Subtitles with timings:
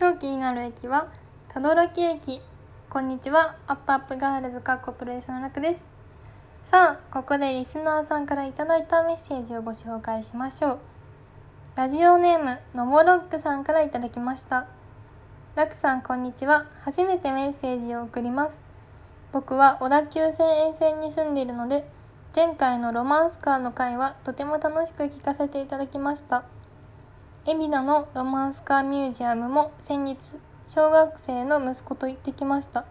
[0.00, 1.08] 今日気になる駅は
[1.52, 2.40] 等々力駅。
[2.88, 5.82] こんにちはアップアップガールズかっこプロレスのらくです。
[6.70, 10.78] さあここでリスナーさんからいただいたメッセージをご紹介しましょう。
[11.76, 14.68] ラジオネームのぼろっくさんからいただきました。
[15.54, 16.64] らくさんこんにちは。
[16.80, 18.58] 初めてメッセージを送ります。
[19.32, 21.86] 僕は小田急線沿線に住んでいるので
[22.34, 26.44] 前回のロマンスカーの回はとても楽しく聞かせていただきました。
[27.46, 30.34] 海老名のロマンスカーミュージアムも先日
[30.68, 32.84] 小学生の息子と行ってきました。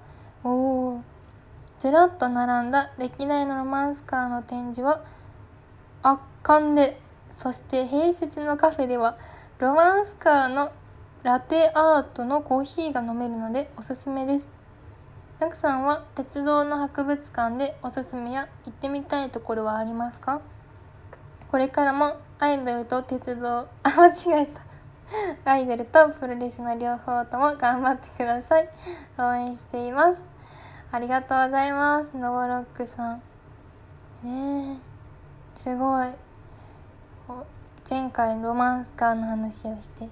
[0.43, 1.01] おお
[1.79, 5.03] ずらっと並んだ歴代のロマンスカーの展示は
[6.01, 6.99] 圧巻で。
[7.38, 9.19] そして併設のカフェでは
[9.59, 10.71] ロマンスカーの
[11.21, 14.49] ラテアートのコーヒーが飲めるのでおすすめです。
[15.39, 20.41] ナクさんは鉄道の博物館でおすすめや行ってみたいところはありますか？
[21.52, 24.45] これからもアイドルと鉄道 あ間違え
[25.44, 25.52] た。
[25.52, 28.70] アイドルとプロレスの両方とも頑張ってください。
[29.17, 30.22] 応援しています。
[30.91, 32.16] ありがとうございます。
[32.16, 33.22] ノボロックさん。
[34.22, 34.78] ねえ。
[35.56, 36.09] すごい。
[37.89, 40.08] 前回ロマンスカーの話をして。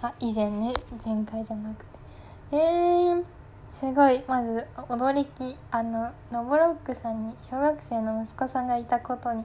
[0.00, 0.72] あ以前ね。
[1.04, 2.56] 前回じゃなくて。
[2.56, 3.24] えー、
[3.70, 4.24] すごい。
[4.26, 5.58] まず驚き。
[5.70, 9.44] あのノボロックさんに小学生の息子さんがいたことに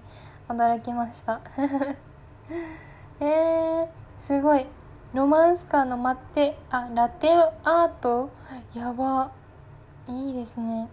[0.50, 1.42] 驚きました。
[3.22, 4.66] えー、すごい。
[5.14, 7.34] ロマンスカーの待ってあラテ
[7.64, 8.32] アート？
[8.74, 9.30] やば。
[10.08, 10.90] いいですね。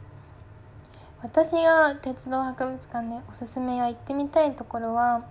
[1.22, 5.24] 私が鉄道博物館でおすすめや行ってみたいところは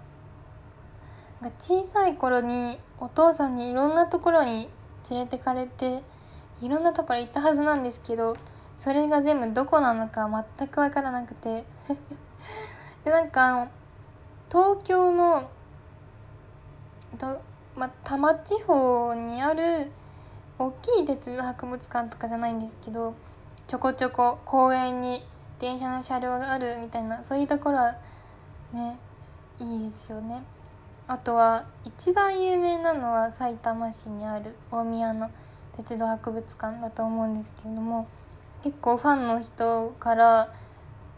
[1.59, 4.70] 小さい頃にお父さんにいろんなところに
[5.12, 6.02] 連れてかれて
[6.64, 8.36] いろんなところ行ったはずなんですけど
[8.80, 11.64] それが全部どこなのか全く分からなくて。
[13.06, 13.68] でなんか
[14.56, 15.52] 東京の
[17.20, 17.42] と、
[17.75, 19.92] ま多摩地方にある
[20.58, 23.16] 大きい鉄道博物館とかじゃないんですけど
[23.67, 25.28] ちょこちょこ公園に
[25.59, 27.96] 電車の車両があるみたいなそういうところは
[28.72, 28.97] ね
[29.59, 30.41] いいですよね。
[31.09, 35.31] あとは一番有名なのはさいたま市にある大宮の
[35.75, 38.08] 鉄道博物館だと思うんですけれども
[38.63, 40.53] 結構ファンの人から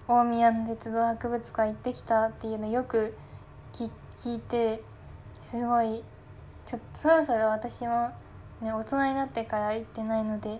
[0.07, 3.13] 大宮の鉄道博物館行ってきたっていうのよく
[4.17, 4.81] 聞いて
[5.41, 6.03] すごい
[6.65, 8.11] ちょそろそろ私も、
[8.61, 10.59] ね、大人になってから行ってないので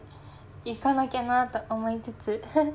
[0.65, 2.43] 行かなきゃなと思いつつ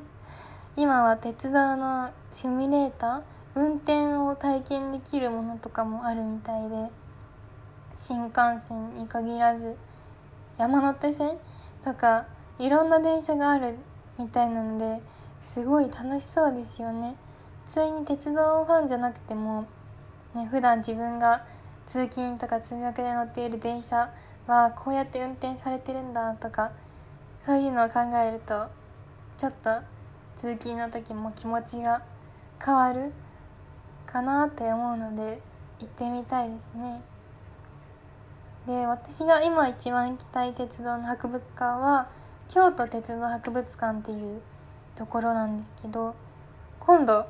[0.77, 3.23] 今は鉄道のシミュレーター
[3.55, 6.91] 運転を体験できるものとかもあるみたいで
[7.97, 9.77] 新幹線に限らず
[10.59, 11.39] 山手線
[11.85, 12.27] とか
[12.59, 13.77] いろんな電車がある
[14.19, 15.03] みたいなので
[15.43, 17.17] すごい楽しそうですよね。
[17.67, 19.67] 普通に鉄道ファンじゃなくても、
[20.35, 21.45] ね、普段自分が
[21.87, 24.11] 通勤とか通学で乗っている電車
[24.47, 26.73] はこうやって運転されてるんだとか
[27.45, 28.69] そういうのを考えると
[29.37, 29.71] ちょっと
[30.39, 32.03] 通勤の時も気持ちが
[32.65, 33.13] 変わる
[34.07, 35.41] かなって思うので
[35.81, 37.03] 行ってみたいですね。
[38.67, 42.09] で私が今一番行きたい鉄道の博物館は
[42.49, 44.41] 京都鉄道博物館っていう
[44.95, 46.15] ところなんですけど
[46.79, 47.27] 今度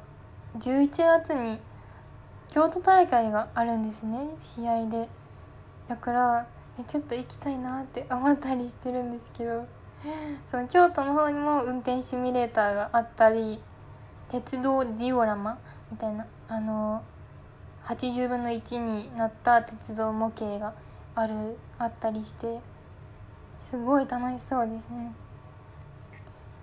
[0.59, 1.59] 11月に
[2.53, 4.29] 京都大会があるんですね。
[4.43, 5.09] 試合で。
[5.89, 6.47] だから
[6.79, 9.67] えちょっと行きたいなって思ったりしてるんですけど。
[10.51, 13.63] その京都の方にも運転シミュレーターがあったり
[14.29, 15.59] 鉄道ジオラマ
[15.91, 17.03] みたいなあの
[17.85, 20.75] 80分の1になった鉄道模型が
[21.15, 22.61] あるあったりして
[23.61, 25.13] すごい楽しそうですね。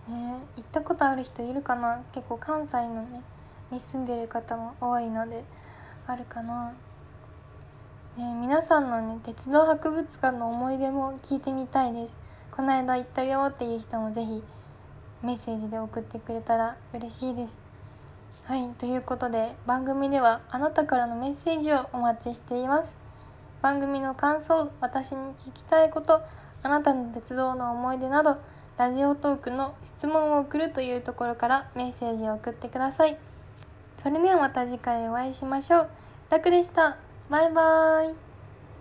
[0.09, 2.01] えー、行ったことある人いるかな？
[2.11, 3.21] 結構関西のね
[3.71, 5.43] に住んでる方も多いので。
[6.11, 6.73] あるかな、
[8.17, 12.15] ね、皆さんのね鉄道博物館の思い出も聞いてみたいです。
[12.49, 14.41] この間行ったよっていう人も是非
[15.21, 17.59] メッセージで送ってくれたら嬉しいです。
[18.45, 22.95] はいということで番組ではあなたからのメッセージをお待ちしています。
[23.61, 26.23] 番組の感想私に聞きたいこと
[26.63, 28.37] あなたの鉄道の思い出など
[28.79, 33.19] ラジオトークの質問を送るというところからメッセージを送ってください。
[33.99, 35.98] それではまた次回お会いしましょう。
[36.29, 36.99] 楽でした。
[37.29, 38.28] バイバーイ。